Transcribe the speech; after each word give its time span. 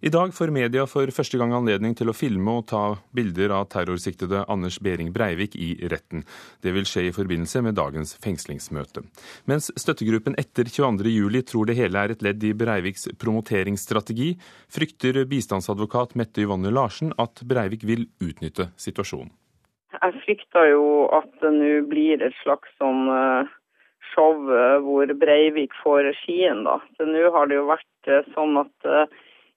I 0.00 0.10
dag 0.14 0.30
får 0.34 0.52
media 0.54 0.84
for 0.86 1.10
første 1.10 1.40
gang 1.40 1.50
anledning 1.56 1.96
til 1.98 2.06
å 2.06 2.14
filme 2.14 2.52
og 2.60 2.68
ta 2.70 2.82
bilder 3.18 3.50
av 3.56 3.64
terrorsiktede 3.72 4.44
Anders 4.46 4.76
Behring 4.78 5.08
Breivik 5.10 5.56
i 5.58 5.72
retten. 5.90 6.22
Det 6.62 6.70
vil 6.76 6.86
skje 6.86 7.08
i 7.08 7.14
forbindelse 7.16 7.64
med 7.66 7.74
dagens 7.80 8.14
fengslingsmøte. 8.22 9.02
Mens 9.50 9.72
støttegruppen 9.74 10.38
etter 10.38 10.70
22.07 10.70 11.42
tror 11.50 11.66
det 11.66 11.78
hele 11.80 11.98
er 11.98 12.14
et 12.14 12.22
ledd 12.22 12.46
i 12.46 12.54
Breiviks 12.54 13.08
promoteringsstrategi, 13.18 14.36
frykter 14.70 15.24
bistandsadvokat 15.26 16.14
Mette 16.14 16.46
Yvonne 16.46 16.70
Larsen 16.70 17.10
at 17.18 17.42
Breivik 17.42 17.82
vil 17.82 18.06
utnytte 18.22 18.70
situasjonen. 18.78 19.34
Jeg 19.98 20.18
frykter 20.22 20.76
jo 20.76 20.88
at 21.10 21.32
det 21.42 21.56
nå 21.58 21.76
blir 21.90 22.22
et 22.22 22.38
slags 22.44 22.70
sånn 22.78 23.08
eh, 23.10 23.54
show 24.14 24.46
eh, 24.46 24.78
hvor 24.78 25.10
Breivik 25.18 25.74
får 25.82 26.04
regien. 26.12 26.68
da. 26.68 26.78
Nå 27.02 27.32
har 27.34 27.50
det 27.50 27.58
jo 27.58 27.72
vært 27.72 28.12
eh, 28.14 28.36
sånn 28.36 28.62
at 28.62 28.94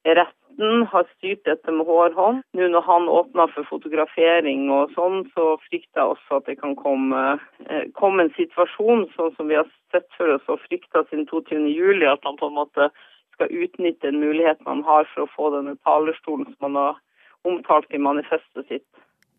retten 0.04 0.86
har 0.92 1.06
styrt 1.16 1.44
dette 1.44 1.72
med 1.72 1.86
hårhånd. 1.86 2.42
Nå 2.56 2.68
når 2.74 2.86
han 2.86 3.08
åpner 3.08 3.52
for 3.54 3.68
fotografering 3.70 4.68
og 4.74 4.92
sånn, 4.96 5.22
så 5.36 5.56
frykter 5.68 6.02
jeg 6.02 6.16
også 6.16 6.40
at 6.40 6.50
det 6.50 6.58
kan 6.60 6.74
komme, 6.76 7.22
eh, 7.66 7.86
komme 7.98 8.26
en 8.26 8.34
situasjon 8.36 9.08
sånn 9.16 9.34
som 9.36 9.48
vi 9.48 9.60
har 9.60 9.70
sett 9.94 10.08
for 10.16 10.34
oss 10.34 10.48
og 10.48 10.60
frykta 10.68 11.04
siden 11.08 11.26
22.07, 11.30 12.06
at 12.10 12.24
han 12.24 12.36
på 12.36 12.50
en 12.50 12.58
måte 12.58 12.90
skal 13.34 13.48
utnytte 13.50 14.08
en 14.08 14.20
mulighet 14.20 14.60
man 14.66 14.82
har 14.82 15.08
for 15.14 15.24
å 15.24 15.32
få 15.36 15.54
denne 15.56 15.76
talerstolen 15.86 16.46
som 16.52 16.68
han 16.68 16.76
har 16.76 17.00
omtalt 17.48 17.90
i 17.90 17.98
manifestet 17.98 18.68
sitt. 18.68 18.86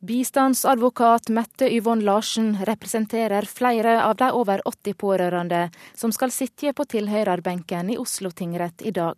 Bistandsadvokat 0.04 1.30
Mette 1.32 1.70
Yvonne 1.72 2.04
Larsen 2.04 2.58
representerer 2.68 3.48
flere 3.48 4.02
av 4.04 4.18
de 4.20 4.28
over 4.36 4.60
80 4.68 4.98
pårørende 5.00 5.70
som 5.96 6.12
skal 6.12 6.34
sitte 6.36 6.74
på 6.76 6.84
tilhørerbenken 6.92 7.94
i 7.94 7.96
Oslo 7.98 8.34
tingrett 8.36 8.84
i 8.84 8.92
dag. 8.92 9.16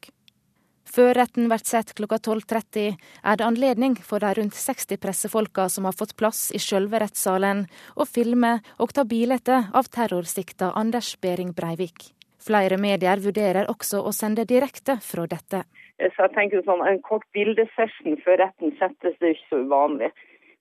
Før 0.86 1.16
retten 1.18 1.50
blir 1.50 1.64
sett 1.66 1.94
klokka 1.98 2.20
12.30, 2.22 2.98
er 3.26 3.38
det 3.40 3.46
anledning 3.46 3.96
for 3.98 4.22
de 4.22 4.32
rundt 4.38 4.56
60 4.56 5.02
pressefolka 5.02 5.68
som 5.70 5.88
har 5.90 5.98
fått 5.98 6.16
plass 6.20 6.52
i 6.56 6.62
sjølve 6.62 7.02
rettssalen, 7.02 7.66
å 7.98 8.06
filme 8.06 8.60
og 8.80 8.94
ta 8.94 9.04
bilde 9.04 9.64
av 9.74 9.90
terrorsikta 9.90 10.72
Anders 10.78 11.16
Behring 11.22 11.56
Breivik. 11.58 12.12
Flere 12.46 12.78
medier 12.78 13.18
vurderer 13.24 13.66
også 13.72 14.04
å 14.06 14.14
sende 14.14 14.46
direkte 14.46 15.00
fra 15.02 15.26
dette. 15.26 15.64
Så 15.98 16.28
jeg 16.28 16.34
tenker 16.36 16.62
sånn, 16.68 16.84
En 16.86 17.02
kort 17.02 17.26
bildesession 17.34 18.20
før 18.24 18.38
retten 18.44 18.76
settes, 18.80 19.16
det 19.20 19.28
er 19.28 19.36
ikke 19.36 19.50
så 19.50 19.62
uvanlig. 19.66 20.12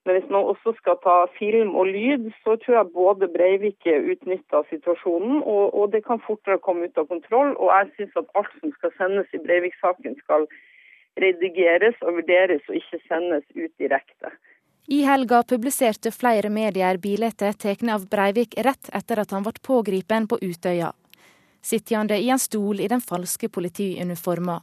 Men 0.04 0.18
hvis 0.18 0.30
man 0.30 0.44
også 0.52 0.74
skal 0.76 0.98
ta 1.00 1.14
film 1.38 1.70
og 1.80 1.86
lyd, 1.88 2.26
så 2.44 2.56
tror 2.60 2.76
jeg 2.76 2.92
både 2.92 3.28
Breivik 3.36 3.86
utnytta 3.88 4.60
situasjonen, 4.68 5.38
og, 5.42 5.64
og, 5.72 5.92
det 5.92 6.04
kan 6.04 6.20
fortere 6.26 6.60
komme 6.60 6.88
ut 6.88 6.98
av 7.00 7.08
kontroll. 7.08 7.54
Og 7.56 7.70
jeg 7.72 7.92
syns 7.96 8.18
at 8.20 8.34
alt 8.40 8.52
som 8.60 8.74
skal 8.76 8.92
sendes 8.98 9.32
i 9.32 9.40
Breivik-saken 9.46 10.18
skal 10.20 10.44
redigeres 11.24 11.96
og 12.02 12.18
vurderes, 12.18 12.60
og 12.68 12.76
ikke 12.76 13.00
sendes 13.08 13.46
ut 13.56 13.72
direkte. 13.80 14.34
I 14.92 15.00
helga 15.08 15.40
publiserte 15.48 16.12
flere 16.12 16.50
medier 16.52 17.00
bilder 17.00 17.32
tatt 17.32 17.64
av 17.88 18.04
Breivik 18.10 18.58
rett 18.60 18.92
etter 18.92 19.22
at 19.22 19.32
han 19.32 19.46
ble 19.46 19.56
pågrepet 19.64 20.28
på 20.28 20.38
Utøya. 20.42 20.92
Sittende 21.64 22.20
i 22.20 22.28
en 22.28 22.38
stol 22.38 22.84
i 22.84 22.90
den 22.92 23.00
falske 23.00 23.48
politiuniforma. 23.48 24.60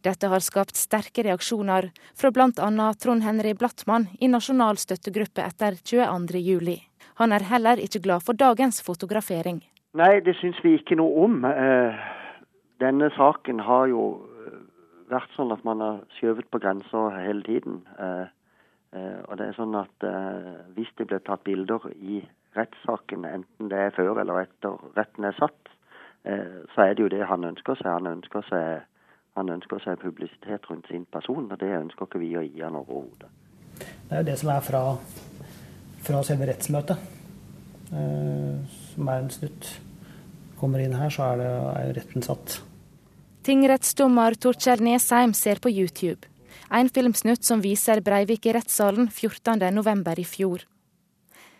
Dette 0.00 0.30
har 0.32 0.40
skapt 0.40 0.78
sterke 0.80 1.20
reaksjoner 1.26 1.90
fra 2.16 2.30
bl.a. 2.32 2.68
Trond 2.96 3.24
Henry 3.24 3.52
Blattmann 3.52 4.06
i 4.20 4.30
Nasjonal 4.32 4.78
støttegruppe 4.80 5.44
etter 5.44 5.76
22.07. 5.76 6.78
Han 7.20 7.34
er 7.36 7.44
heller 7.44 7.82
ikke 7.84 8.00
glad 8.06 8.24
for 8.24 8.32
dagens 8.32 8.80
fotografering. 8.80 9.60
Nei, 10.00 10.22
det 10.24 10.38
syns 10.38 10.56
vi 10.64 10.78
ikke 10.78 10.96
noe 10.96 11.26
om. 11.26 11.42
Eh, 11.44 12.00
denne 12.80 13.10
saken 13.12 13.60
har 13.66 13.90
jo 13.92 14.04
eh, 14.40 14.60
vært 15.12 15.34
sånn 15.36 15.52
at 15.52 15.66
man 15.68 15.84
har 15.84 15.98
skjøvet 16.16 16.48
på 16.48 16.62
grensa 16.64 17.10
hele 17.18 17.44
tiden. 17.44 17.82
Eh, 18.00 18.28
og 19.28 19.36
det 19.36 19.50
er 19.50 19.54
sånn 19.54 19.76
at 19.78 20.04
hvis 20.74 20.88
det 20.98 21.04
blir 21.06 21.20
tatt 21.22 21.44
bilder 21.46 21.84
i 21.94 22.24
rettssaken, 22.56 23.22
enten 23.28 23.68
det 23.70 23.78
er 23.78 23.92
før 23.94 24.18
eller 24.18 24.40
etter 24.40 24.80
retten 24.96 25.28
er 25.28 25.36
satt, 25.36 25.70
så 26.26 26.82
er 26.82 26.96
det 26.98 27.04
jo 27.04 27.12
det 27.12 27.20
han 27.30 27.46
ønsker 27.46 27.78
seg. 27.78 27.86
Han 27.86 28.10
ønsker 28.10 28.42
seg 28.48 28.82
han 29.40 29.52
ønsker 29.56 29.82
seg 29.82 30.00
publisitet 30.02 30.66
rundt 30.70 30.88
sin 30.90 31.06
person, 31.12 31.48
og 31.48 31.58
det 31.60 31.70
ønsker 31.80 32.08
ikke 32.08 32.20
vi 32.22 32.32
å 32.38 32.44
gi 32.44 32.62
han 32.62 32.78
overhodet. 32.78 33.30
Det 33.80 34.16
er 34.16 34.22
jo 34.22 34.28
det 34.28 34.38
som 34.40 34.50
er 34.52 34.64
fra, 34.64 34.82
fra 36.06 36.22
selve 36.26 36.48
rettsmøtet, 36.50 37.06
eh, 37.92 38.80
som 38.90 39.12
er 39.12 39.22
en 39.22 39.30
snutt. 39.32 39.70
Kommer 40.60 40.82
inn 40.84 40.98
her, 40.98 41.12
så 41.12 41.30
er, 41.30 41.40
det, 41.40 41.52
er 41.80 41.94
retten 41.96 42.26
satt. 42.26 42.58
Tingrettsdommer 43.46 44.36
Torkjell 44.36 44.82
Nesheim 44.84 45.32
ser 45.36 45.62
på 45.64 45.72
YouTube. 45.72 46.28
En 46.70 46.90
filmsnutt 46.92 47.46
som 47.46 47.62
viser 47.64 48.02
Breivik 48.04 48.44
i 48.46 48.52
rettssalen 48.54 49.08
14.11. 49.08 50.04
i 50.20 50.26
fjor. 50.28 50.66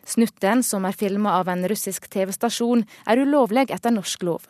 Snutten, 0.04 0.62
som 0.66 0.84
er 0.84 0.96
filma 0.96 1.38
av 1.40 1.48
en 1.48 1.64
russisk 1.70 2.08
TV-stasjon, 2.12 2.84
er 3.08 3.20
ulovlig 3.24 3.70
etter 3.72 3.94
norsk 3.94 4.24
lov. 4.28 4.48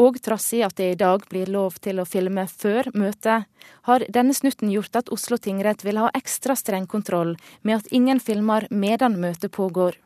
Og 0.00 0.16
trass 0.24 0.46
i 0.56 0.62
at 0.64 0.76
det 0.78 0.88
i 0.92 0.98
dag 0.98 1.24
blir 1.28 1.50
lov 1.52 1.76
til 1.84 2.00
å 2.00 2.06
filme 2.08 2.46
før 2.48 2.88
møtet, 2.96 3.44
har 3.88 4.04
denne 4.08 4.34
snutten 4.34 4.70
gjort 4.72 4.96
at 5.02 5.10
Oslo 5.12 5.36
tingrett 5.36 5.84
vil 5.84 6.00
ha 6.00 6.08
ekstra 6.16 6.56
streng 6.56 6.86
kontroll 6.88 7.34
med 7.62 7.82
at 7.82 7.92
ingen 7.92 8.20
filmer 8.20 8.66
medan 8.70 9.18
møtet 9.20 9.52
pågår. 9.52 9.98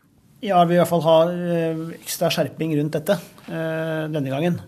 Ja, 0.44 0.64
vi 0.64 0.74
vil 0.74 0.80
i 0.80 0.82
hvert 0.82 0.92
fall 0.92 1.06
ha 1.06 1.18
eh, 1.32 1.84
ekstra 2.00 2.30
skjerping 2.34 2.74
rundt 2.76 2.98
dette 2.98 3.16
eh, 3.46 4.06
denne 4.12 4.32
gangen. 4.32 4.58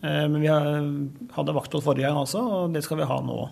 Eh, 0.00 0.24
men 0.30 0.38
vi 0.40 0.48
hadde 0.48 1.56
vakthold 1.56 1.84
forrige 1.84 2.08
gang 2.08 2.22
også, 2.22 2.42
og 2.42 2.76
det 2.76 2.84
skal 2.86 3.02
vi 3.02 3.10
ha 3.10 3.18
nå 3.24 3.42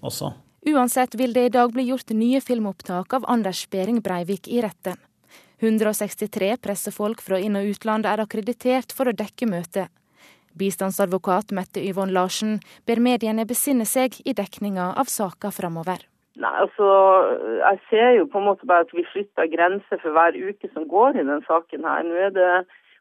også. 0.00 0.32
Uansett 0.68 1.14
vil 1.18 1.34
det 1.36 1.44
i 1.48 1.52
dag 1.54 1.74
bli 1.74 1.84
gjort 1.90 2.14
nye 2.16 2.40
filmopptak 2.42 3.12
av 3.18 3.28
Anders 3.30 3.66
Behring 3.70 4.00
Breivik 4.04 4.48
i 4.48 4.62
retten. 4.64 4.98
163 5.60 6.56
pressefolk 6.62 7.22
fra 7.22 7.38
inn- 7.42 7.58
og 7.58 7.66
utland 7.72 8.06
er 8.06 8.22
akkreditert 8.22 8.94
for 8.94 9.10
å 9.10 9.16
dekke 9.16 9.48
møtet. 9.50 9.90
Bistandsadvokat 10.58 11.54
Mette 11.56 11.82
Yvonne 11.84 12.14
Larsen 12.16 12.58
ber 12.86 13.00
mediene 13.00 13.46
besinne 13.48 13.86
seg 13.86 14.18
i 14.24 14.34
dekninga 14.36 14.92
av 15.00 15.10
saka 15.12 15.52
framover. 15.54 16.04
Nei, 16.38 16.54
altså, 16.62 16.88
Jeg 17.58 17.78
ser 17.90 18.10
jo 18.18 18.26
på 18.30 18.38
en 18.38 18.48
måte 18.50 18.66
bare 18.66 18.86
at 18.86 18.92
vi 18.94 19.06
flytter 19.12 19.50
grenser 19.50 20.02
for 20.02 20.14
hver 20.14 20.36
uke 20.38 20.70
som 20.74 20.86
går 20.90 21.16
i 21.16 21.24
denne 21.24 21.42
saken. 21.46 21.84
her. 21.84 22.04
Nå 22.06 22.14
er 22.26 22.30
det 22.30 22.50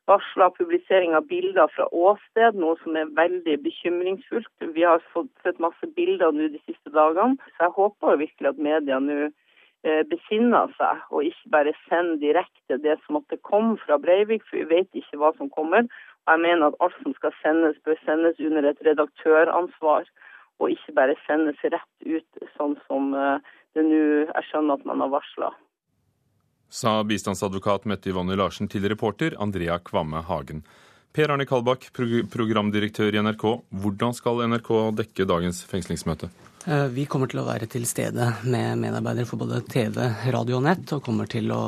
varsla 0.08 0.50
publisering 0.56 1.16
av 1.16 1.28
bilder 1.28 1.68
fra 1.76 1.88
åsted, 1.92 2.56
noe 2.56 2.78
som 2.84 2.96
er 2.96 3.12
veldig 3.18 3.58
bekymringsfullt. 3.66 4.70
Vi 4.76 4.86
har 4.88 5.04
fått 5.14 5.30
sett 5.44 5.60
masse 5.60 5.90
bilder 6.00 6.32
nå 6.32 6.48
de 6.54 6.62
siste 6.64 6.94
dagene. 6.96 7.38
Så 7.58 7.68
jeg 7.68 7.76
håper 7.76 8.22
virkelig 8.24 8.50
at 8.54 8.64
media 8.70 9.00
nå 9.04 9.18
eh, 9.28 10.04
besinner 10.14 10.72
seg, 10.80 11.04
og 11.12 11.28
ikke 11.28 11.54
bare 11.58 11.76
sender 11.86 12.22
direkte 12.24 12.80
det 12.84 12.98
som 13.04 13.20
måtte 13.20 13.40
komme 13.50 13.76
fra 13.84 14.00
Breivik, 14.02 14.48
for 14.48 14.62
vi 14.62 14.70
vet 14.72 15.02
ikke 15.02 15.20
hva 15.22 15.34
som 15.38 15.52
kommer. 15.54 15.86
Jeg 16.28 16.44
mener 16.44 16.68
at 16.68 16.80
alt 16.84 16.98
som 17.04 17.14
skal 17.16 17.36
sendes, 17.42 17.78
bør 17.88 18.00
sendes 18.04 18.40
under 18.44 18.68
et 18.68 18.82
redaktøransvar, 18.84 20.10
og 20.60 20.74
ikke 20.74 20.96
bare 20.98 21.16
sendes 21.28 21.62
rett 21.64 22.08
ut, 22.08 22.42
sånn 22.58 22.76
som 22.88 23.14
eh, 23.16 23.54
det 23.78 23.86
nå 23.86 24.02
jeg 24.26 24.50
skjønner 24.50 24.80
at 24.80 24.90
man 24.90 25.06
har 25.06 25.14
varsla. 25.14 25.54
Sa 26.68 27.00
bistandsadvokat 27.08 27.86
Mette 27.88 28.12
Yvonne 28.12 28.36
Larsen 28.36 28.68
til 28.68 28.90
reporter 28.92 29.38
Andrea 29.40 29.78
Kvamme 29.80 30.26
Hagen. 30.28 30.66
Per 31.16 31.32
Arne 31.32 31.48
Kalbakk, 31.48 31.88
programdirektør 31.96 33.16
i 33.16 33.22
NRK. 33.24 33.46
Hvordan 33.82 34.14
skal 34.14 34.44
NRK 34.52 34.74
dekke 35.00 35.26
dagens 35.30 35.64
fengslingsmøte? 35.70 36.28
Eh, 36.68 36.88
vi 36.92 37.06
kommer 37.08 37.32
til 37.32 37.40
å 37.40 37.46
være 37.48 37.70
til 37.72 37.88
stede 37.88 38.28
med 38.52 38.82
medarbeidere 38.82 39.30
for 39.30 39.40
både 39.40 39.62
TV, 39.72 40.02
radio 40.34 40.58
og 40.60 40.66
nett, 40.68 40.92
og 40.92 41.06
kommer 41.06 41.30
til 41.32 41.48
å, 41.56 41.62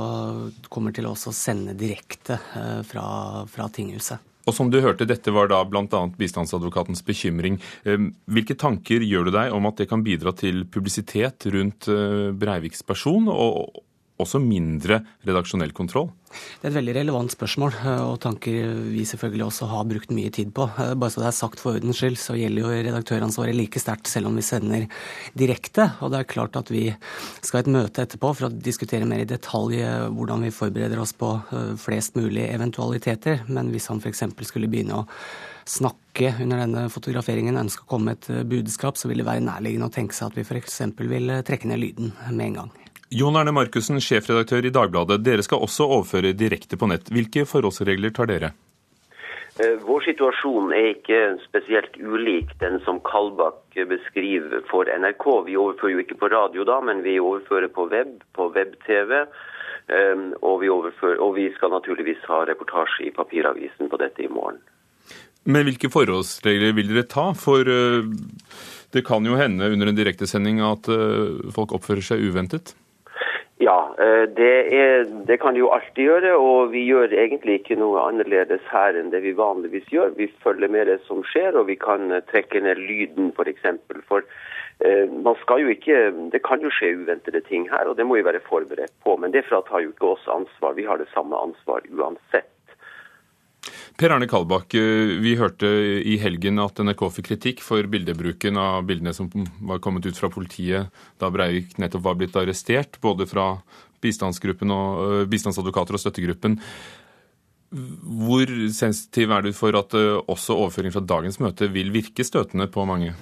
kommer 0.67 0.91
til 0.95 1.07
å 1.07 1.13
også 1.15 1.31
sende 1.35 1.77
direkte 1.79 2.35
eh, 2.59 2.81
fra, 2.83 3.05
fra 3.47 3.69
tinghuset. 3.71 4.19
Og 4.49 4.55
som 4.55 4.71
du 4.73 4.79
hørte, 4.81 5.05
dette 5.05 5.33
var 5.33 5.51
da 5.51 5.61
bl.a. 5.67 6.01
bistandsadvokatens 6.17 7.03
bekymring. 7.05 7.59
Ehm, 7.85 8.09
hvilke 8.25 8.57
tanker 8.57 9.05
gjør 9.05 9.29
du 9.29 9.35
deg 9.35 9.53
om 9.53 9.69
at 9.69 9.77
det 9.77 9.89
kan 9.91 10.01
bidra 10.05 10.33
til 10.33 10.63
publisitet 10.73 11.45
rundt 11.53 11.89
eh, 11.91 12.31
Breiviks 12.33 12.81
person, 12.87 13.29
og 13.29 13.83
også 14.19 14.41
mindre 14.43 15.01
redaksjonell 15.27 15.71
kontroll? 15.75 16.09
Det 16.29 16.67
er 16.67 16.69
et 16.69 16.77
veldig 16.77 16.93
relevant 16.99 17.33
spørsmål, 17.33 17.73
eh, 17.79 18.01
og 18.05 18.19
tanker 18.21 18.73
vi 18.91 19.05
selvfølgelig 19.07 19.45
også 19.47 19.69
har 19.71 19.87
brukt 19.89 20.11
mye 20.13 20.29
tid 20.33 20.51
på. 20.53 20.67
Eh, 20.77 20.93
bare 20.93 21.13
så 21.13 21.23
det 21.23 21.29
er 21.31 21.37
sagt 21.39 21.61
for 21.61 21.79
ordens 21.79 22.01
skyld, 22.01 22.19
så 22.21 22.37
gjelder 22.37 22.61
jo 22.61 22.73
redaktøransvaret 22.89 23.57
like 23.57 23.81
sterkt 23.81 24.11
selv 24.11 24.29
om 24.29 24.37
vi 24.37 24.45
sender 24.45 24.85
direkte. 25.39 25.89
Og 26.03 26.11
det 26.13 26.19
er 26.19 26.31
klart 26.35 26.59
at 26.59 26.69
vi 26.69 26.85
skal 27.41 27.59
ha 27.59 27.63
et 27.63 27.73
møte 27.73 28.05
etterpå 28.05 28.33
for 28.35 28.49
å 28.49 28.53
diskutere 28.53 29.07
mer 29.09 29.23
i 29.23 29.29
detalj 29.29 29.79
eh, 29.81 30.07
hvordan 30.13 30.45
vi 30.45 30.53
forbereder 30.53 31.01
oss 31.01 31.15
på 31.17 31.31
flest 31.79 32.17
mulig 32.19 32.45
eventualiteter. 32.49 33.45
Men 33.47 33.71
hvis 33.73 33.89
han 33.89 34.03
f.eks. 34.03 34.27
skulle 34.45 34.69
begynne 34.69 35.01
å 35.01 35.07
snakke 35.69 36.33
under 36.41 36.63
denne 36.63 36.87
fotograferingen, 36.93 37.57
ønske 37.57 37.85
å 37.85 37.89
komme 37.89 38.11
med 38.11 38.21
et 38.29 38.45
budskap, 38.49 38.97
så 38.97 39.09
vil 39.09 39.21
det 39.21 39.27
være 39.29 39.45
nærliggende 39.45 39.89
å 39.89 39.93
tenke 39.93 40.17
seg 40.17 40.29
at 40.29 40.37
vi 40.37 40.45
f.eks. 40.45 40.81
vil 40.99 41.39
trekke 41.45 41.69
ned 41.69 41.81
lyden 41.81 42.13
med 42.29 42.47
en 42.49 42.61
gang. 42.61 42.88
Jon 43.09 43.33
Arne 43.39 43.49
Markussen, 43.49 43.97
sjefredaktør 43.97 44.67
i 44.69 44.69
Dagbladet. 44.69 45.23
Dere 45.25 45.41
skal 45.41 45.63
også 45.65 45.87
overføre 45.87 46.29
direkte 46.37 46.77
på 46.77 46.85
nett. 46.91 47.07
Hvilke 47.09 47.41
forholdsregler 47.49 48.11
tar 48.13 48.29
dere? 48.29 48.51
Eh, 49.57 49.79
vår 49.81 50.03
situasjon 50.05 50.69
er 50.77 50.91
ikke 50.93 51.21
spesielt 51.41 51.95
ulik 51.97 52.51
den 52.61 52.77
som 52.85 52.99
Kalbakk 53.01 53.79
beskriver 53.89 54.61
for 54.69 54.85
NRK. 54.85 55.25
Vi 55.47 55.57
overfører 55.57 55.95
jo 55.95 56.03
ikke 56.03 56.19
på 56.21 56.29
radio 56.29 56.65
da, 56.69 56.77
men 56.85 57.01
vi 57.01 57.17
overfører 57.19 57.71
på 57.73 57.87
web, 57.89 58.11
på 58.37 58.45
web-TV. 58.53 59.15
Eh, 59.89 60.21
og, 60.45 60.65
og 60.69 61.31
vi, 61.35 61.47
skal 61.57 61.73
naturligvis 61.73 62.21
ha 62.29 62.43
reportasje 62.45 63.07
i 63.07 63.15
papiravisen 63.15 63.89
på 63.89 63.99
dette 64.03 64.21
i 64.21 64.29
morgen. 64.29 64.61
Men 65.49 65.65
hvilke 65.65 65.89
forholdsregler 65.89 66.77
vil 66.77 66.93
dere 66.93 67.09
ta? 67.09 67.31
For 67.33 67.65
eh, 67.65 68.05
det 68.93 69.03
kan 69.07 69.25
jo 69.25 69.39
hende 69.39 69.71
under 69.73 69.89
en 69.89 69.97
direktesending 69.97 70.61
at 70.61 70.87
folk 71.53 71.73
oppfører 71.73 72.05
seg 72.05 72.23
uventet? 72.25 72.75
Ja, 73.61 73.95
eh, 73.99 74.23
det, 74.35 74.73
er, 74.73 75.01
det, 75.27 75.35
kan 75.41 75.53
de 75.53 75.59
jo 75.59 75.71
alltid 75.75 76.05
gjøre. 76.05 76.35
Og 76.39 76.71
vi 76.71 76.85
gjør 76.87 77.11
egentlig 77.11 77.59
ikke 77.59 77.75
noe 77.79 78.05
annerledes 78.07 78.63
her 78.71 78.95
enn 78.95 79.11
det 79.11 79.19
vi 79.25 79.33
vanligvis 79.35 79.89
gjør. 79.91 80.13
Vi 80.15 80.29
følger 80.45 80.71
med 80.71 80.87
det 80.87 81.01
som 81.09 81.25
skjer, 81.27 81.57
og 81.59 81.67
vi 81.67 81.75
kan 81.79 82.07
eh, 82.15 82.23
trekke 82.31 82.61
ned 82.63 82.79
lyden 82.79 83.33
f.eks. 83.33 83.41
For, 83.41 83.51
eksempel. 83.51 83.99
for 84.07 84.23
eh, 84.79 85.11
man 85.11 85.35
skal 85.41 85.65
jo 85.65 85.73
ikke, 85.75 85.97
Det 86.31 86.39
kan 86.47 86.63
jo 86.63 86.71
skje 86.71 86.93
uventede 87.01 87.43
ting 87.49 87.67
her, 87.67 87.91
og 87.91 87.99
det 87.99 88.07
må 88.07 88.15
vi 88.15 88.27
være 88.29 88.45
forberedt 88.47 88.95
på. 89.03 89.17
Men 89.19 89.35
det 89.35 89.43
fratar 89.51 89.83
jo 89.83 89.91
ikke 89.91 90.13
oss 90.15 90.31
ansvar. 90.31 90.79
Vi 90.79 90.87
har 90.87 91.03
det 91.03 91.11
samme 91.11 91.35
ansvar 91.35 91.83
uansett. 91.91 92.47
Per 93.99 94.13
Arne 94.15 94.29
Kalbakk, 94.31 94.73
eh, 94.79 95.17
vi 95.19 95.33
hørte 95.35 95.67
i 96.07 96.13
helgen 96.21 96.61
at 96.63 96.79
NRK 96.79 97.01
fikk 97.17 97.25
kritikk 97.33 97.63
for 97.65 97.83
bildebruken 97.83 98.55
av 98.55 98.85
bildene 98.87 99.11
som 99.15 99.27
var 99.67 99.81
kommet 99.83 100.07
ut 100.07 100.15
fra 100.15 100.29
politiet 100.31 100.87
da 101.19 101.27
Breivik 101.27 101.75
nettopp 101.75 102.05
var 102.05 102.15
blitt 102.15 102.37
arrestert, 102.39 102.95
både 103.03 103.27
fra 103.27 103.57
bistandsgruppen 103.99 104.71
og, 104.71 105.01
eh, 105.03 105.25
bistandsadvokater 105.27 105.97
og 105.97 105.99
støttegruppen. 105.99 106.55
Hvor 107.69 108.47
sensitiv 108.71 109.31
er 109.35 109.41
du 109.41 109.51
for 109.51 109.75
at 109.75 109.93
eh, 109.93 110.23
også 110.31 110.55
overføring 110.55 110.95
fra 110.95 111.03
dagens 111.03 111.37
møte 111.43 111.67
vil 111.67 111.91
virke 111.91 112.23
støtende 112.23 112.71
på 112.71 112.87
mange? 112.87 113.13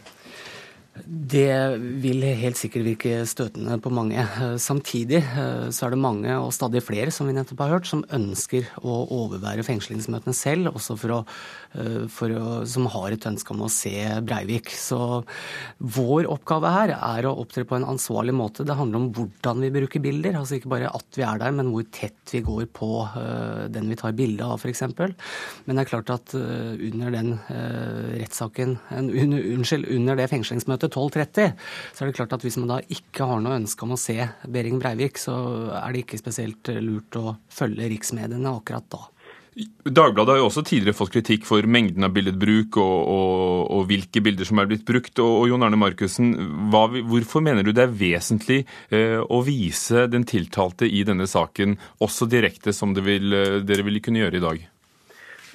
Det 1.06 1.78
vil 2.02 2.24
helt 2.40 2.58
sikkert 2.60 2.86
virke 2.86 3.20
støtende 3.30 3.78
på 3.84 3.92
mange. 3.94 4.24
Samtidig 4.62 5.20
eh, 5.20 5.68
så 5.74 5.88
er 5.88 5.94
det 5.94 6.00
mange, 6.02 6.32
og 6.40 6.54
stadig 6.56 6.82
flere 6.86 7.12
som 7.14 7.28
vi 7.30 7.36
nettopp 7.36 7.62
har 7.64 7.74
hørt, 7.76 7.90
som 7.90 8.06
ønsker 8.14 8.68
å 8.82 8.98
overvære 9.16 9.66
fengslingsmøtene 9.68 10.36
selv, 10.36 10.72
også 10.74 10.98
for 11.00 11.16
å, 11.18 11.20
eh, 11.78 12.06
for 12.12 12.34
å, 12.34 12.48
som 12.70 12.88
har 12.94 13.14
et 13.14 13.28
ønske 13.30 13.54
om 13.54 13.66
å 13.66 13.72
se 13.72 13.94
Breivik. 14.26 14.72
Så 14.74 15.00
vår 15.78 16.30
oppgave 16.32 16.74
her 16.74 16.96
er 16.98 17.28
å 17.28 17.36
opptre 17.44 17.66
på 17.68 17.78
en 17.78 17.88
ansvarlig 17.94 18.36
måte. 18.38 18.66
Det 18.68 18.78
handler 18.80 19.04
om 19.04 19.10
hvordan 19.18 19.64
vi 19.66 19.74
bruker 19.78 20.04
bilder. 20.04 20.40
Altså 20.40 20.58
ikke 20.58 20.74
bare 20.78 20.94
at 20.94 21.20
vi 21.20 21.26
er 21.28 21.44
der, 21.44 21.56
men 21.56 21.72
hvor 21.74 21.88
tett 21.92 22.36
vi 22.36 22.44
går 22.46 22.68
på 22.76 22.92
eh, 23.12 23.68
den 23.74 23.92
vi 23.92 24.00
tar 24.00 24.18
bilde 24.18 24.48
av, 24.48 24.62
f.eks. 24.62 24.86
Men 25.68 25.76
det 25.76 25.84
er 25.84 25.92
klart 25.92 26.14
at 26.14 26.34
under 26.38 27.12
den 27.14 27.34
rettssaken, 27.48 28.76
unnskyld, 28.94 29.88
under 29.94 30.18
det 30.20 30.30
fengslingsmøtet 30.32 30.87
til 30.88 31.12
12.30, 31.12 31.52
så 31.94 32.04
er 32.04 32.10
det 32.10 32.18
klart 32.18 32.34
at 32.38 32.46
hvis 32.46 32.58
man 32.62 32.72
da 32.74 32.80
ikke 32.88 33.28
har 33.30 33.44
noe 33.44 33.60
ønske 33.60 33.86
om 33.86 33.94
å 33.96 34.00
se 34.02 34.18
Behring 34.48 34.82
Breivik, 34.82 35.22
så 35.22 35.36
er 35.82 35.94
det 35.94 36.06
ikke 36.06 36.22
spesielt 36.22 36.74
lurt 36.82 37.20
å 37.20 37.38
følge 37.54 37.92
riksmediene 37.94 38.56
akkurat 38.56 38.90
da. 38.94 39.06
Dagbladet 39.58 40.36
har 40.36 40.38
jo 40.38 40.50
også 40.52 40.62
tidligere 40.68 40.98
fått 40.98 41.16
kritikk 41.16 41.46
for 41.48 41.66
mengden 41.66 42.06
av 42.06 42.12
billedbruk 42.14 42.78
og, 42.78 42.98
og, 43.10 43.62
og 43.74 43.88
hvilke 43.90 44.22
bilder 44.22 44.46
som 44.46 44.62
er 44.62 44.70
blitt 44.70 44.86
brukt. 44.86 45.16
Og, 45.24 45.32
og 45.40 45.50
Jon 45.50 45.66
Arne 45.66 45.80
Markussen, 45.82 46.36
hvorfor 46.70 47.42
mener 47.46 47.66
du 47.66 47.74
det 47.74 47.88
er 47.88 47.96
vesentlig 47.98 48.60
eh, 48.94 49.18
å 49.18 49.42
vise 49.48 50.06
den 50.14 50.28
tiltalte 50.30 50.86
i 50.86 51.02
denne 51.08 51.26
saken 51.30 51.78
også 52.06 52.30
direkte, 52.30 52.76
som 52.76 52.94
vil, 52.94 53.34
eh, 53.34 53.62
dere 53.66 53.88
ville 53.88 54.04
kunne 54.04 54.22
gjøre 54.22 54.38
i 54.38 54.46
dag? 54.46 54.68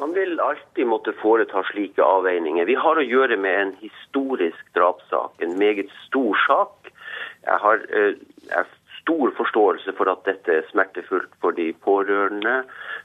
Man 0.01 0.13
vil 0.13 0.41
alltid 0.41 0.87
måtte 0.87 1.13
foreta 1.13 1.63
slike 1.69 2.03
avveininger. 2.03 2.65
Vi 2.65 2.75
har 2.75 2.99
å 2.99 3.05
gjøre 3.05 3.37
med 3.37 3.59
en 3.61 3.73
historisk 3.81 4.71
drapssak, 4.77 5.43
en 5.45 5.59
meget 5.59 5.91
stor 6.07 6.39
sak. 6.47 6.93
Jeg 7.45 7.59
har, 7.65 7.85
eh, 7.91 8.15
jeg 8.49 8.67
stor 9.03 9.31
forståelse 9.37 9.93
for 9.99 10.11
at 10.13 10.25
dette 10.25 10.49
er 10.49 10.69
smertefullt 10.71 11.35
for 11.43 11.53
de 11.53 11.73
pårørende, 11.73 12.65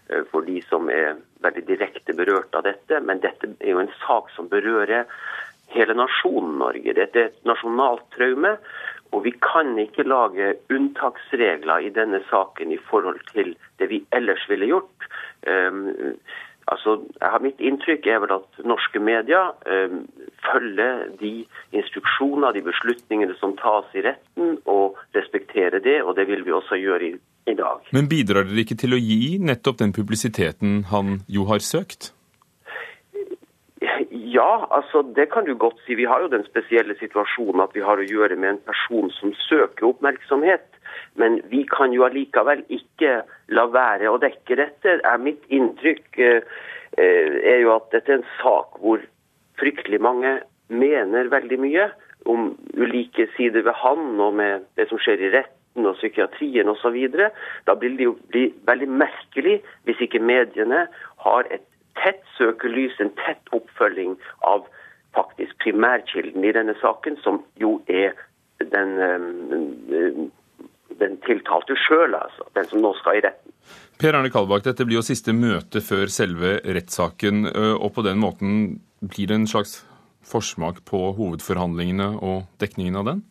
eh, 0.10 0.24
for 0.32 0.42
de 0.42 0.62
som 0.70 0.90
er 0.90 1.18
veldig 1.42 1.66
direkte 1.68 2.14
berørt 2.14 2.56
av 2.56 2.64
dette. 2.64 3.02
Men 3.02 3.20
dette 3.20 3.50
er 3.60 3.70
jo 3.74 3.80
en 3.80 3.94
sak 4.06 4.30
som 4.36 4.50
berører 4.50 5.06
hele 5.74 5.94
nasjonen 5.94 6.58
Norge. 6.60 6.94
Dette 6.94 7.16
er 7.20 7.26
et 7.32 7.46
nasjonalt 7.46 8.06
traume. 8.16 8.58
Og 9.14 9.24
vi 9.24 9.32
kan 9.32 9.78
ikke 9.80 10.04
lage 10.04 10.58
unntaksregler 10.70 11.86
i 11.88 11.94
denne 11.96 12.20
saken 12.30 12.72
i 12.72 12.78
forhold 12.90 13.22
til 13.32 13.56
det 13.80 13.88
vi 13.90 14.06
ellers 14.12 14.44
ville 14.50 14.68
gjort. 14.68 15.08
Altså, 16.68 16.98
Mitt 17.42 17.62
inntrykk 17.64 18.08
er 18.12 18.20
vel 18.24 18.34
at 18.36 18.60
norske 18.68 19.00
medier 19.00 19.54
eh, 19.70 19.94
følger 20.44 21.06
de 21.22 21.32
instruksjoner, 21.72 22.52
de 22.56 22.64
beslutningene 22.66 23.38
som 23.40 23.56
tas 23.60 23.88
i 23.96 24.04
retten, 24.04 24.58
og 24.66 25.00
respekterer 25.16 25.80
det. 25.84 26.02
Og 26.04 26.18
det 26.18 26.28
vil 26.28 26.44
vi 26.46 26.56
også 26.56 26.80
gjøre 26.82 27.08
i, 27.08 27.14
i 27.48 27.56
dag. 27.56 27.88
Men 27.96 28.12
bidrar 28.12 28.50
dere 28.50 28.66
ikke 28.66 28.80
til 28.84 28.98
å 28.98 29.02
gi 29.02 29.38
nettopp 29.40 29.80
den 29.84 29.96
publisiteten 29.96 30.84
han 30.92 31.22
jo 31.32 31.48
har 31.52 31.64
søkt? 31.64 32.12
Ja, 34.12 34.68
altså 34.74 35.06
det 35.16 35.30
kan 35.32 35.46
du 35.48 35.56
godt 35.56 35.80
si. 35.86 35.96
Vi 35.96 36.08
har 36.10 36.22
jo 36.22 36.32
den 36.34 36.44
spesielle 36.50 36.98
situasjonen 37.00 37.64
at 37.64 37.76
vi 37.78 37.86
har 37.86 38.00
å 38.02 38.06
gjøre 38.06 38.36
med 38.36 38.56
en 38.56 38.64
person 38.66 39.12
som 39.16 39.32
søker 39.48 39.88
oppmerksomhet. 39.94 40.68
Men 41.18 41.40
vi 41.52 41.64
kan 41.70 41.94
jo 41.96 42.06
allikevel 42.06 42.64
ikke 42.74 43.22
la 43.58 43.68
være 43.74 44.10
å 44.12 44.20
dekke 44.22 44.58
dette. 44.60 45.00
Er 45.02 45.22
mitt 45.22 45.44
inntrykk 45.54 46.20
eh, 46.22 46.58
eh, 46.98 47.38
er 47.54 47.62
jo 47.64 47.74
at 47.76 47.90
dette 47.96 48.14
er 48.14 48.22
en 48.22 48.28
sak 48.38 48.78
hvor 48.84 49.02
fryktelig 49.58 50.00
mange 50.04 50.38
mener 50.70 51.32
veldig 51.34 51.60
mye 51.64 51.88
om 52.30 52.52
ulike 52.76 53.28
sider 53.38 53.64
ved 53.66 53.78
han 53.82 54.20
og 54.20 54.36
med 54.38 54.68
det 54.78 54.88
som 54.90 55.00
skjer 55.02 55.24
i 55.24 55.32
retten 55.34 55.88
og 55.88 55.98
psykiatrien 55.98 56.70
osv. 56.70 56.98
Da 57.66 57.78
vil 57.82 57.98
det 57.98 58.10
jo 58.10 58.18
bli 58.32 58.50
veldig 58.68 58.90
merkelig 59.02 59.60
hvis 59.88 60.04
ikke 60.06 60.22
mediene 60.22 60.86
har 61.26 61.50
et 61.50 61.66
tett 61.98 62.22
søkelys, 62.38 63.00
en 63.02 63.14
tett 63.24 63.54
oppfølging 63.56 64.18
av 64.46 64.68
faktisk 65.18 65.58
primærkilden 65.64 66.46
i 66.46 66.54
denne 66.54 66.76
saken, 66.82 67.18
som 67.24 67.42
jo 67.58 67.80
er 67.90 68.14
den 68.62 68.98
um, 69.02 70.28
den 71.02 71.18
tiltalte 71.26 71.78
sjøl, 71.88 72.16
altså. 72.18 72.48
Den 72.58 72.68
som 72.72 72.84
nå 72.84 72.94
skal 73.00 73.20
i 73.20 73.24
retten. 73.28 73.54
Per 73.98 74.14
Arne 74.14 74.30
Kalbakk, 74.34 74.66
dette 74.68 74.86
blir 74.86 75.00
jo 75.00 75.06
siste 75.06 75.34
møte 75.34 75.82
før 75.82 76.12
selve 76.14 76.58
rettssaken. 76.62 77.48
Og 77.82 77.90
på 77.96 78.04
den 78.06 78.20
måten 78.22 78.60
blir 79.02 79.32
det 79.32 79.40
en 79.40 79.50
slags 79.50 79.80
forsmak 80.28 80.84
på 80.88 81.00
hovedforhandlingene 81.18 82.12
og 82.20 82.46
dekningen 82.62 83.00
av 83.02 83.10
den? 83.10 83.26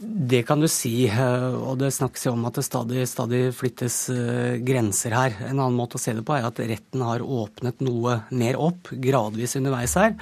Det 0.00 0.42
kan 0.48 0.62
du 0.62 0.68
si, 0.70 1.04
og 1.12 1.74
det 1.80 1.90
snakkes 1.92 2.24
jo 2.24 2.32
om 2.32 2.46
at 2.48 2.56
det 2.56 2.64
stadig, 2.64 3.02
stadig, 3.08 3.42
flyttes 3.52 3.98
grenser 4.64 5.12
her. 5.12 5.36
En 5.50 5.58
annen 5.58 5.76
måte 5.76 5.98
å 5.98 6.00
se 6.00 6.14
det 6.16 6.24
på 6.24 6.38
er 6.38 6.46
at 6.48 6.60
retten 6.60 7.04
har 7.04 7.20
åpnet 7.20 7.84
noe 7.84 8.22
mer 8.32 8.56
opp, 8.56 8.88
gradvis 8.96 9.58
underveis 9.60 9.98
her. 10.00 10.16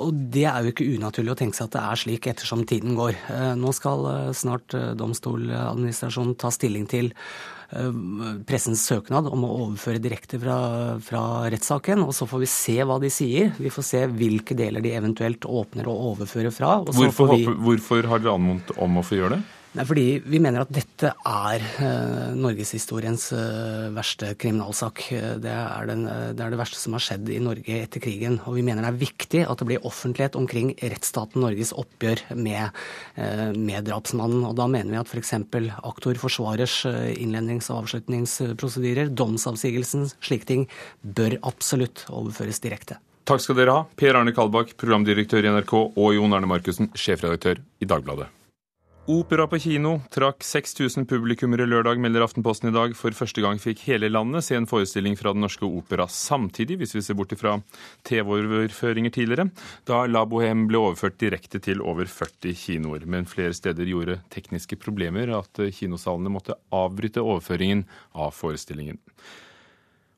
Og 0.00 0.12
det 0.32 0.44
er 0.48 0.64
jo 0.64 0.72
ikke 0.72 0.88
unaturlig 0.96 1.34
å 1.34 1.38
tenke 1.38 1.58
seg 1.58 1.68
at 1.68 1.74
det 1.76 1.82
er 1.82 2.00
slik 2.00 2.28
ettersom 2.30 2.62
tiden 2.68 2.94
går. 2.96 3.16
Eh, 3.32 3.50
nå 3.60 3.72
skal 3.76 4.06
eh, 4.08 4.30
snart 4.36 4.76
eh, 4.78 4.92
Domstoladministrasjonen 4.98 6.38
ta 6.40 6.52
stilling 6.54 6.88
til 6.90 7.12
pressens 8.44 8.82
søknad 8.84 9.30
om 9.32 9.46
å 9.46 9.50
overføre 9.62 9.96
direkte 10.04 10.36
fra, 10.36 10.56
fra, 11.00 11.22
rettssaken. 11.48 12.02
Og 12.04 12.10
så 12.12 12.26
får 12.28 12.42
vi 12.42 12.48
se 12.52 12.74
hva 12.84 12.98
de 13.00 13.08
sier. 13.08 13.54
Vi 13.56 13.72
får 13.72 13.86
se 13.88 14.02
hvilke 14.12 14.52
deler 14.58 14.84
de 14.84 14.92
eventuelt 14.92 15.46
åpner 15.48 15.88
og 15.88 16.02
overfører 16.10 16.52
fra. 16.52 16.74
Hvorfor, 16.84 17.32
vi... 17.32 17.46
hvorfor 17.48 18.10
har 18.10 18.20
dere 18.20 18.36
anmodet 18.36 18.76
om 18.76 19.00
å 19.00 19.06
få 19.08 19.16
gjøre 19.22 19.38
det? 19.38 19.61
Nei, 19.72 19.86
fordi 19.88 20.18
vi 20.28 20.36
mener 20.42 20.66
at 20.66 20.72
dette 20.74 21.14
er 21.24 21.62
eh, 21.80 22.32
norgeshistoriens 22.36 23.22
eh, 23.32 23.86
verste 23.96 24.34
kriminalsak. 24.36 25.00
Det 25.40 25.48
er, 25.48 25.86
den, 25.88 26.02
eh, 26.12 26.24
det 26.36 26.44
er, 26.44 26.52
det 26.52 26.58
verste 26.60 26.76
som 26.76 26.92
har 26.92 27.00
skjedd 27.00 27.30
i 27.32 27.38
Norge 27.40 27.78
etter 27.78 28.02
krigen. 28.04 28.36
Og 28.44 28.58
vi 28.58 28.64
mener 28.66 28.84
det 28.84 28.90
er 28.90 28.98
viktig 29.00 29.40
at 29.46 29.62
det 29.62 29.68
blir 29.70 29.86
offentlighet 29.88 30.36
omkring 30.36 30.74
rettsstaten 30.76 31.40
Norges 31.40 31.72
oppgjør 31.72 32.20
med, 32.36 32.82
eh, 33.16 33.46
med 33.56 33.88
drapsmannen. 33.88 34.44
Og 34.50 34.58
da 34.60 34.68
mener 34.68 34.92
vi 34.92 35.00
at 35.00 35.08
f.eks. 35.08 35.32
aktor 35.80 36.20
forsvarers 36.20 36.76
innlendings- 37.16 37.70
og 37.72 37.86
avslutningsprosedyrer, 37.86 39.08
domsavsigelsen, 39.16 40.04
slike 40.20 40.50
ting, 40.52 40.68
bør 41.00 41.38
absolutt 41.48 42.04
overføres 42.12 42.60
direkte. 42.60 43.00
Takk 43.24 43.40
skal 43.40 43.56
dere 43.56 43.78
ha, 43.78 43.88
Per 43.96 44.20
Arne 44.20 44.36
Kalbakk, 44.36 44.76
programdirektør 44.76 45.48
i 45.48 45.56
NRK, 45.56 45.74
og 45.96 46.14
Jon 46.18 46.36
Arne 46.36 46.52
Markussen, 46.52 46.92
sjefredaktør 46.92 47.64
i 47.80 47.88
Dagbladet. 47.88 48.28
Opera 49.10 49.48
på 49.50 49.58
kino 49.58 49.96
trakk 50.14 50.44
6000 50.46 51.08
publikummere 51.10 51.64
lørdag, 51.66 51.98
melder 51.98 52.22
Aftenposten 52.22 52.68
i 52.70 52.74
dag. 52.76 52.92
For 52.94 53.10
første 53.18 53.42
gang 53.42 53.58
fikk 53.58 53.80
hele 53.88 54.06
landet 54.06 54.46
se 54.46 54.54
en 54.54 54.68
forestilling 54.70 55.16
fra 55.18 55.32
Den 55.34 55.42
Norske 55.42 55.66
Opera 55.66 56.06
samtidig, 56.06 56.76
hvis 56.78 56.94
vi 56.94 57.02
ser 57.02 57.18
bort 57.18 57.34
fra 57.40 57.56
TV-overføringer 58.06 59.10
tidligere, 59.10 59.48
da 59.90 60.04
La 60.06 60.22
Bohème 60.22 60.68
ble 60.70 60.78
overført 60.78 61.18
direkte 61.18 61.58
til 61.58 61.82
over 61.82 62.06
40 62.06 62.54
kinoer. 62.54 63.02
Men 63.10 63.26
flere 63.26 63.58
steder 63.58 63.90
gjorde 63.90 64.20
tekniske 64.30 64.78
problemer 64.78 65.34
at 65.34 65.64
kinosalene 65.74 66.30
måtte 66.30 66.60
avbryte 66.70 67.26
overføringen 67.26 67.82
av 68.14 68.30
forestillingen. 68.38 69.02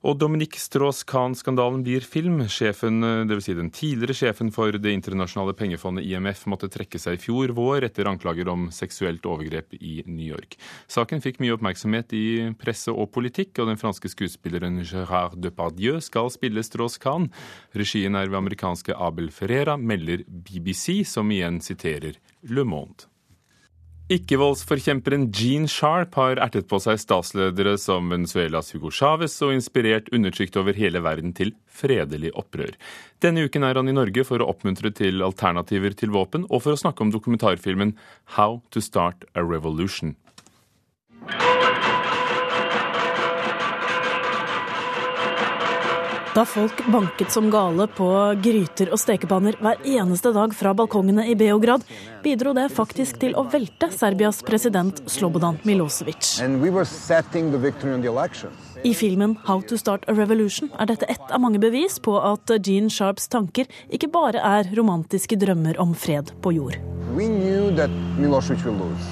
Og 0.05 0.19
Dominique 0.21 0.61
Strauss-Kahn-skandalen 0.61 1.81
blir 1.85 2.05
film. 2.05 2.43
Sjefen, 2.53 2.99
dvs. 3.25 3.47
Si 3.47 3.55
den 3.57 3.71
tidligere 3.73 4.17
sjefen 4.19 4.51
for 4.53 4.77
Det 4.77 4.93
internasjonale 4.93 5.55
pengefondet 5.57 6.05
IMF 6.05 6.43
måtte 6.53 6.69
trekke 6.69 7.01
seg 7.01 7.17
i 7.17 7.23
fjor 7.23 7.55
vår 7.57 7.87
etter 7.89 8.11
anklager 8.11 8.51
om 8.53 8.67
seksuelt 8.69 9.25
overgrep 9.25 9.73
i 9.81 10.03
New 10.05 10.27
York. 10.27 10.59
Saken 10.93 11.25
fikk 11.25 11.41
mye 11.41 11.57
oppmerksomhet 11.57 12.13
i 12.13 12.27
presse 12.61 12.93
og 12.93 13.15
politikk, 13.17 13.57
og 13.63 13.73
den 13.73 13.81
franske 13.81 14.13
skuespilleren 14.13 14.83
Gérard 14.85 15.39
Depardieu 15.41 15.97
skal 16.05 16.29
spille 16.35 16.61
Strauss-Kahn. 16.61 17.31
Regien 17.73 18.21
er 18.21 18.29
ved 18.29 18.43
amerikanske 18.43 18.93
Abel 18.93 19.33
Ferreira, 19.33 19.79
melder 19.81 20.29
BBC, 20.29 21.01
som 21.09 21.33
igjen 21.33 21.63
siterer 21.65 22.21
Le 22.45 22.69
Monde. 22.69 23.09
Ikkevoldsforkjemperen 24.13 25.31
Gene 25.33 25.65
Sharp 25.65 26.19
har 26.21 26.37
ertet 26.45 26.67
på 26.69 26.77
seg 26.83 26.99
statsledere 27.01 27.79
som 27.81 28.11
Venezuelas 28.13 28.75
Hugo 28.75 28.91
Chávez 28.93 29.39
og 29.41 29.55
inspirert 29.55 30.11
undertrykt 30.13 30.59
over 30.61 30.77
hele 30.77 31.01
verden 31.01 31.33
til 31.33 31.55
fredelig 31.73 32.35
opprør. 32.37 32.75
Denne 33.25 33.47
uken 33.49 33.65
er 33.65 33.81
han 33.81 33.89
i 33.89 33.97
Norge 33.97 34.27
for 34.29 34.45
å 34.45 34.51
oppmuntre 34.53 34.93
til 34.93 35.25
alternativer 35.25 35.97
til 35.97 36.13
våpen, 36.13 36.45
og 36.53 36.67
for 36.67 36.77
å 36.77 36.83
snakke 36.83 37.01
om 37.01 37.15
dokumentarfilmen 37.17 37.95
How 38.37 38.61
to 38.77 38.85
Start 38.85 39.25
a 39.33 39.41
Revolution. 39.41 40.13
Da 46.35 46.43
folk 46.45 46.87
banket 46.87 47.31
som 47.31 47.47
gale 47.51 47.85
på 47.95 48.07
gryter 48.43 48.89
og 48.91 48.99
stekepanner 48.99 49.55
hver 49.63 49.85
eneste 49.87 50.33
dag 50.35 50.51
fra 50.59 50.73
balkongene 50.75 51.29
i 51.31 51.37
Beograd, 51.39 51.85
bidro 52.25 52.51
det 52.57 52.65
faktisk 52.75 53.21
til 53.23 53.37
å 53.39 53.45
velte 53.53 53.87
Serbias 53.95 54.41
president 54.43 54.99
Slobodan 55.07 55.61
Milosevic. 55.63 56.33
I 58.83 58.95
filmen 58.95 59.37
'How 59.45 59.63
to 59.69 59.79
Start 59.79 60.09
a 60.09 60.13
Revolution' 60.13 60.73
er 60.81 60.87
dette 60.87 61.07
ett 61.09 61.31
av 61.31 61.41
mange 61.41 61.61
bevis 61.61 62.01
på 62.01 62.19
at 62.19 62.51
Gene 62.67 62.91
Sharps 62.91 63.29
tanker 63.29 63.67
ikke 63.89 64.11
bare 64.11 64.43
er 64.43 64.75
romantiske 64.75 65.39
drømmer 65.39 65.79
om 65.79 65.95
fred 65.95 66.33
på 66.43 66.53
jord. 66.53 66.75
We 67.15 67.29
knew 67.29 67.71
that 67.77 67.91
Milosevic 68.19 68.65
will 68.65 68.75
lose. 68.75 69.07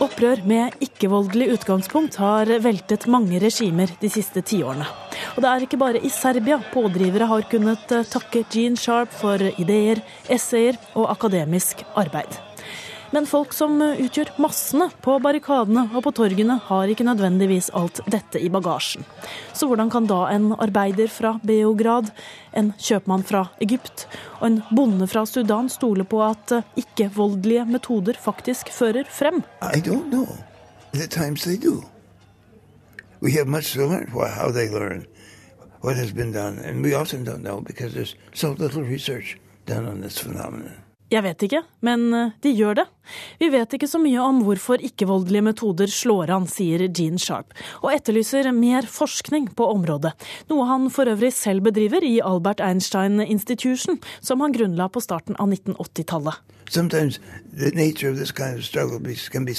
Opprør 0.00 0.40
med 0.48 0.78
ikke-voldelig 0.80 1.50
utgangspunkt 1.58 2.16
har 2.22 2.48
veltet 2.64 3.04
mange 3.12 3.36
regimer 3.42 3.92
de 4.00 4.08
siste 4.08 4.40
tiårene. 4.40 4.86
Og 5.36 5.44
det 5.44 5.50
er 5.50 5.66
ikke 5.66 5.80
bare 5.80 6.00
i 6.00 6.08
Serbia 6.08 6.56
pådrivere 6.72 7.28
har 7.28 7.48
kunnet 7.52 7.96
takke 8.08 8.46
Gene 8.48 8.80
Sharp 8.80 9.12
for 9.20 9.44
ideer, 9.60 10.00
essayer 10.32 10.80
og 10.94 11.10
akademisk 11.12 11.84
arbeid. 12.00 12.49
Men 13.10 13.26
folk 13.26 13.52
som 13.54 13.80
utgjør 13.82 14.28
massene 14.38 14.86
på 15.02 15.16
barrikadene 15.22 15.88
og 15.90 16.04
på 16.04 16.12
torgene, 16.14 16.60
har 16.68 16.90
ikke 16.90 17.06
nødvendigvis 17.08 17.72
alt 17.74 17.98
dette 18.10 18.38
i 18.38 18.50
bagasjen. 18.52 19.02
Så 19.52 19.66
hvordan 19.66 19.90
kan 19.90 20.06
da 20.06 20.20
en 20.30 20.52
arbeider 20.54 21.10
fra 21.10 21.32
Beograd, 21.42 22.12
en 22.54 22.72
kjøpmann 22.78 23.26
fra 23.26 23.48
Egypt 23.62 24.06
og 24.38 24.46
en 24.46 24.60
bonde 24.70 25.08
fra 25.10 25.24
Sudan 25.26 25.68
stole 25.72 26.06
på 26.06 26.22
at 26.22 26.54
ikke-voldelige 26.78 27.66
metoder 27.66 28.18
faktisk 28.18 28.70
fører 28.74 29.10
frem? 29.10 29.42
I 29.62 29.82
don't 29.82 30.10
know. 30.10 30.28
The 30.92 31.06
times 31.06 31.42
they 31.42 31.56
do. 31.56 31.82
We 33.20 33.32
have 33.32 33.48
much 33.48 33.74
to 33.74 33.86
learn 33.86 34.08
how 34.14 34.50
they 34.50 34.68
learn 34.68 35.06
what 35.82 35.96
has 35.96 36.12
been 36.12 36.32
done, 36.32 36.58
and 36.58 36.84
we 36.84 36.94
often 36.94 37.24
don't 37.24 37.42
know 37.42 37.60
because 37.60 37.94
there's 37.94 38.14
so 38.34 38.54
little 38.58 38.82
research 38.82 39.38
done 39.66 39.86
on 39.86 40.00
this 40.00 40.18
phenomenon. 40.18 40.89
Jeg 41.10 41.24
vet 41.26 41.42
ikke, 41.42 41.60
men 41.82 42.04
eh, 42.14 42.34
de 42.44 42.52
gjør 42.54 42.76
det. 42.78 42.84
Vi 43.40 43.48
vet 43.50 43.72
ikke 43.74 43.88
så 43.90 43.98
mye 43.98 44.22
om 44.22 44.44
hvorfor 44.46 44.82
ikke-voldelige 44.86 45.42
metoder 45.42 45.90
slår 45.90 46.30
an, 46.36 46.46
sier 46.46 46.84
Gene 46.86 47.18
Sharp, 47.18 47.50
og 47.82 47.90
etterlyser 47.96 48.46
mer 48.54 48.86
forskning 48.86 49.48
på 49.58 49.66
området, 49.72 50.12
noe 50.52 50.68
han 50.68 50.86
for 50.94 51.10
øvrig 51.10 51.32
selv 51.34 51.66
bedriver 51.66 52.06
i 52.06 52.20
Albert 52.22 52.62
Einstein 52.62 53.18
Institution, 53.24 53.98
som 54.22 54.44
han 54.44 54.54
grunnla 54.54 54.86
på 54.94 55.02
starten 55.02 55.34
av 55.42 55.50
1980-tallet. 55.50 56.38
Sometimes 56.70 57.18
the 57.50 57.72
nature 57.74 58.08
of 58.08 58.16
this 58.16 58.30
kind 58.30 58.56
of 58.56 58.64
struggle 58.64 59.00
can 59.32 59.44
be 59.44 59.56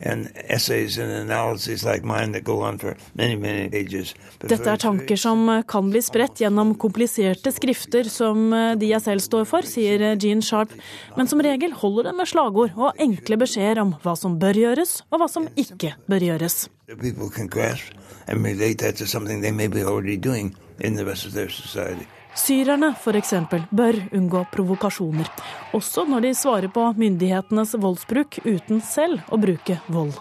and 0.00 0.28
essays 0.48 0.98
and 0.98 1.10
analyses 1.10 1.84
like 1.84 2.04
mine 2.04 2.32
that 2.32 2.44
go 2.44 2.60
on 2.62 2.78
for 2.78 2.96
many, 3.14 3.36
many 3.36 3.68
pages. 3.68 4.14
Dette 4.40 4.70
er 4.70 4.80
tanker 4.80 5.18
som 5.18 5.46
kan 5.68 5.90
bli 5.90 6.02
spredt 6.04 6.42
gjennom 6.42 6.74
kompliserte 6.78 7.52
skrifter 7.54 8.10
som 8.12 8.52
eh, 8.52 8.74
de 8.78 8.92
jeg 8.92 9.04
selv 9.04 9.24
står 9.24 9.48
for, 9.50 9.66
sier 9.66 10.04
Jean 10.16 10.42
Sharp, 10.44 10.74
men 11.16 11.30
som 11.30 11.42
regel 11.44 11.74
holder 11.80 12.10
det 12.10 12.16
med 12.20 12.30
slagord 12.30 12.76
og 12.78 13.02
enkle 13.02 13.40
beskjeder 13.40 13.82
om 13.82 13.96
hva 14.04 14.14
som 14.18 14.38
bør 14.40 14.62
gjøres, 14.62 15.00
og 15.10 15.22
hva 15.22 15.30
som 15.30 15.48
ikke 15.56 15.94
bør 16.10 16.30
gjøres. 16.30 16.68
People 16.88 17.28
can 17.30 17.48
grasp 17.48 17.92
and 18.28 18.44
relate 18.44 18.78
that 18.78 18.96
to 18.96 19.06
something 19.06 19.42
they 19.42 19.52
may 19.52 19.68
be 19.68 19.82
already 19.82 20.16
doing 20.16 20.54
in 20.80 20.94
the 20.94 21.04
rest 21.04 21.26
of 21.26 21.32
their 21.32 21.48
society. 21.48 22.06
Syrerne 22.36 22.92
f.eks. 22.94 23.34
bør 23.70 23.98
unngå 24.14 24.44
provokasjoner, 24.52 25.28
også 25.74 26.04
når 26.08 26.26
de 26.26 26.34
svarer 26.34 26.68
på 26.72 26.84
myndighetenes 26.98 27.74
voldsbruk 27.80 28.40
uten 28.44 28.82
selv 28.84 29.24
å 29.28 29.38
bruke 29.40 29.80
vold. 29.88 30.14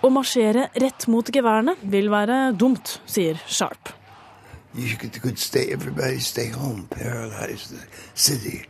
Å 0.00 0.08
marsjere 0.08 0.68
rett 0.80 1.08
mot 1.12 1.32
geværene 1.34 1.74
vil 1.82 2.10
være 2.10 2.42
dumt, 2.56 3.00
sier 3.06 3.40
Sharp. 3.46 3.94
You 4.74 4.96
could 4.96 5.38
stay, 5.38 5.72
everybody 5.72 6.20
stay 6.20 6.48
home, 6.50 6.86
paralyze 6.90 7.68
the 7.68 7.80
city. 8.14 8.68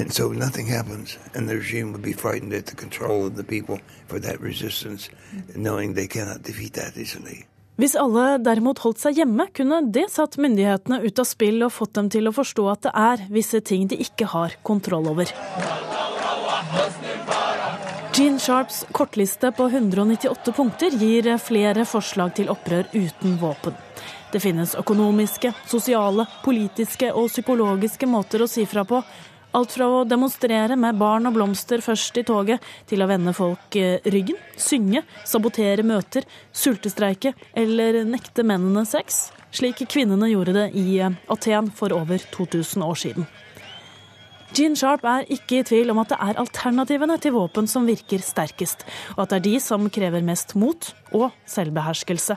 And 0.00 0.12
so 0.12 0.32
nothing 0.32 0.66
happens, 0.66 1.18
and 1.34 1.48
the 1.48 1.54
regime 1.54 1.92
would 1.92 2.02
be 2.02 2.12
frightened 2.12 2.52
at 2.52 2.66
the 2.66 2.74
control 2.74 3.26
of 3.26 3.36
the 3.36 3.44
people 3.44 3.78
for 4.08 4.18
that 4.20 4.40
resistance, 4.40 5.08
knowing 5.54 5.94
they 5.94 6.08
cannot 6.08 6.42
defeat 6.42 6.72
that 6.74 6.96
easily. 6.96 7.46
Hvis 7.76 7.96
alle 7.98 8.38
derimot 8.38 8.78
holdt 8.84 9.00
seg 9.02 9.18
hjemme, 9.18 9.48
kunne 9.54 9.80
det 9.94 10.06
satt 10.14 10.36
myndighetene 10.38 11.00
ut 11.02 11.18
av 11.18 11.26
spill 11.26 11.62
og 11.66 11.72
fått 11.74 11.96
dem 11.98 12.10
til 12.10 12.30
å 12.30 12.34
forstå 12.34 12.66
at 12.70 12.84
det 12.86 12.92
er 12.94 13.24
visse 13.34 13.58
ting 13.66 13.88
de 13.90 13.98
ikke 14.02 14.28
har 14.30 14.54
kontroll 14.62 15.08
over. 15.10 15.30
Gene 18.14 18.38
Sharps 18.38 18.84
kortliste 18.94 19.50
på 19.58 19.66
198 19.72 20.54
punkter 20.54 20.94
gir 20.94 21.26
flere 21.42 21.82
forslag 21.82 22.36
til 22.38 22.50
opprør 22.52 22.86
uten 22.94 23.34
våpen. 23.42 23.74
Det 24.30 24.38
finnes 24.42 24.76
økonomiske, 24.78 25.50
sosiale, 25.70 26.28
politiske 26.44 27.10
og 27.10 27.26
psykologiske 27.30 28.06
måter 28.06 28.42
å 28.42 28.50
si 28.50 28.66
fra 28.70 28.86
på, 28.86 29.02
Alt 29.54 29.76
fra 29.76 29.86
å 29.86 30.02
demonstrere 30.02 30.74
med 30.74 30.98
barn 30.98 31.28
og 31.28 31.36
blomster 31.36 31.82
først 31.84 32.16
i 32.18 32.24
toget, 32.26 32.62
til 32.90 33.04
å 33.04 33.06
vende 33.06 33.30
folk 33.36 33.76
eh, 33.78 34.02
ryggen, 34.10 34.40
synge, 34.58 35.04
sabotere 35.22 35.84
møter, 35.86 36.26
sultestreike 36.50 37.36
eller 37.54 38.00
nekte 38.08 38.42
mennene 38.42 38.82
sex, 38.88 39.28
slik 39.54 39.84
kvinnene 39.86 40.32
gjorde 40.32 40.56
det 40.56 40.66
i 40.74 40.98
eh, 40.98 41.14
Aten 41.30 41.70
for 41.70 41.94
over 41.94 42.18
2000 42.34 42.82
år 42.82 42.98
siden. 42.98 43.30
Gene 44.54 44.78
Sharp 44.78 45.06
er 45.06 45.30
ikke 45.34 45.60
i 45.60 45.66
tvil 45.66 45.94
om 45.94 46.02
at 46.02 46.10
det 46.10 46.18
er 46.22 46.42
alternativene 46.42 47.20
til 47.22 47.34
våpen 47.34 47.70
som 47.70 47.86
virker 47.86 48.22
sterkest, 48.22 48.82
og 49.14 49.24
at 49.24 49.32
det 49.32 49.38
er 49.38 49.46
de 49.48 49.54
som 49.62 49.86
krever 49.90 50.26
mest 50.26 50.54
mot 50.58 50.90
og 51.14 51.30
selvbeherskelse. 51.50 52.36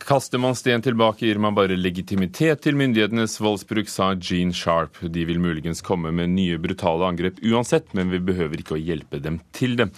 Kaster 0.00 0.40
man 0.40 0.56
sten 0.56 0.80
tilbake, 0.82 1.26
gir 1.26 1.38
man 1.38 1.54
bare 1.54 1.76
legitimitet 1.76 2.62
til 2.64 2.76
myndighetenes 2.80 3.34
voldsbruk, 3.42 3.88
sa 3.92 4.14
Gene 4.16 4.56
Sharp. 4.56 4.96
De 5.12 5.26
vil 5.28 5.40
muligens 5.42 5.82
komme 5.84 6.08
med 6.16 6.32
nye 6.32 6.56
brutale 6.62 7.04
angrep 7.04 7.42
uansett, 7.44 7.92
men 7.94 8.08
vi 8.10 8.22
behøver 8.30 8.62
ikke 8.62 8.78
å 8.78 8.80
hjelpe 8.80 9.20
dem 9.20 9.38
til 9.56 9.76
det. 9.76 9.90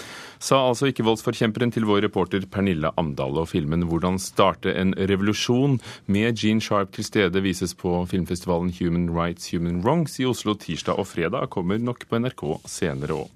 Sa 0.42 0.59
altså 0.66 0.90
ikke-voldsforkjemperen 0.90 1.71
til 1.73 1.87
vår 1.87 2.02
reporter 2.09 2.42
Pernille 2.50 2.90
Amdal. 2.99 3.38
Og 3.38 3.49
filmen 3.54 3.87
'Hvordan 3.87 4.18
starte 4.18 4.75
en 4.75 4.92
revolusjon' 4.94 5.78
med 6.06 6.37
Gene 6.37 6.61
Sharp 6.61 6.92
til 6.92 7.04
stede 7.04 7.40
vises 7.40 7.73
på 7.73 8.02
filmfestivalen 8.11 8.75
Human 8.80 9.09
Rights 9.14 9.52
Human 9.52 9.82
Wrongs 9.82 10.18
i 10.18 10.26
Oslo 10.26 10.54
tirsdag 10.54 10.99
og 10.99 11.06
fredag, 11.06 11.49
kommer 11.50 11.78
nok 11.78 12.09
på 12.09 12.18
NRK 12.18 12.59
senere 12.66 13.14
òg. 13.23 13.30